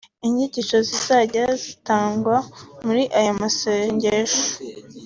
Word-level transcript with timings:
Inyigisho 0.25 0.77
zizajya 0.87 1.45
zitangirwa 1.63 2.37
muri 2.85 3.03
aya 3.19 3.33
masengesho 3.41 4.41